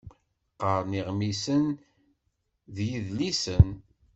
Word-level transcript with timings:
Qqaren 0.53 0.97
iɣmisen 0.99 1.65
d 2.75 2.77
yidlisen. 2.87 3.69